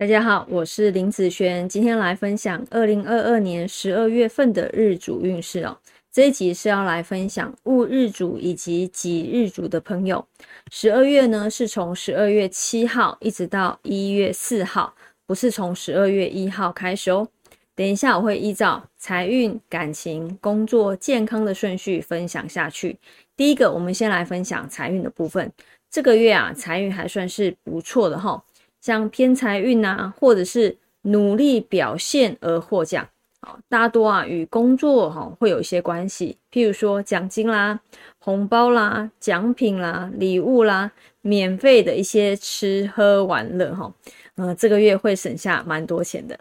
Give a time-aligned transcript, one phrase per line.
[0.00, 5.76] 大家好，我是林子璇，今天来分享二零二二年十二月份的日主运势哦。
[6.10, 10.26] 这一集是要来分享戊日主以及己日主的朋友。
[10.70, 14.94] 十二月呢是从十二月七号一直到一月四号，
[15.26, 17.28] 不是从十二月一号开始哦。
[17.76, 22.96] 等一下我会依照财运、感情、工作、健康的顺序分享下去。
[23.36, 25.52] 第一个，我们先来分享财运的部分。
[25.90, 28.42] 这个月啊，财运还算是不错的哈，
[28.80, 33.06] 像偏财运啊，或者是努力表现而获奖，
[33.40, 37.80] 啊，大多啊与工作哈会有一些关系，譬如说奖金啦、
[38.18, 40.90] 红包啦、奖品啦、礼物啦、
[41.20, 43.92] 免费的一些吃喝玩乐哈，
[44.36, 46.38] 呃，这个月会省下蛮多钱的。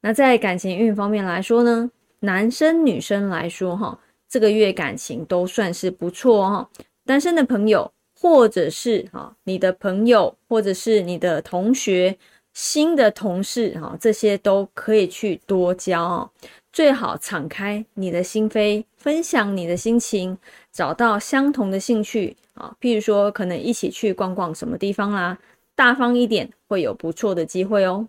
[0.00, 1.90] 那在感情运方面来说呢，
[2.20, 3.98] 男生女生来说哈，
[4.28, 6.70] 这个月感情都算是不错哈，
[7.04, 7.90] 单身的朋友。
[8.20, 12.18] 或者是哈，你的朋友，或者是你的同学，
[12.52, 16.30] 新的同事哈，这些都可以去多交哦。
[16.72, 20.36] 最好敞开你的心扉，分享你的心情，
[20.72, 22.76] 找到相同的兴趣啊。
[22.80, 25.38] 譬如说，可能一起去逛逛什么地方啦，
[25.76, 28.08] 大方一点，会有不错的机会哦。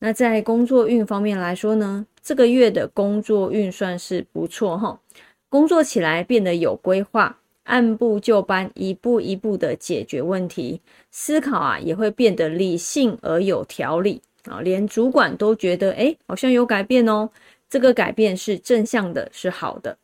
[0.00, 5.00] 那在工作运方面来说呢，这个月的工作运算是不错哈，
[5.48, 7.38] 工作起来变得有规划。
[7.68, 10.80] 按部就班，一步一步的解决问题，
[11.10, 17.28] 思考啊也会变得理性而有条理啊，连主管都觉得哎，好像有改变哦。
[17.68, 19.96] 这个改变是正向的，是好的。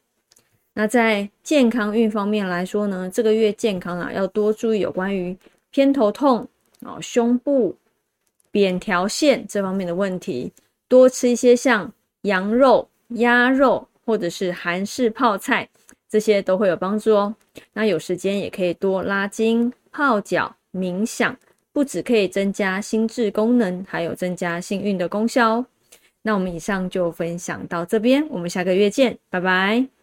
[0.75, 5.35] 那在健康运方面来说呢，这个月健康啊要多注意有关于
[5.71, 6.47] 偏头痛
[6.83, 7.75] 啊、胸部
[8.51, 10.53] 扁条线这方面的问题，
[10.87, 11.91] 多吃一些像
[12.23, 15.67] 羊肉、鸭肉或者是韩式泡菜。
[16.09, 17.35] 这些都会有帮助哦。
[17.73, 21.37] 那有时间也可以多拉筋、泡脚、冥想，
[21.73, 25.67] 不止可以增加心智功能，还有增加幸运的功效哦。
[26.23, 29.94] 那我们以上就分享到这边，我们下个月见，拜拜。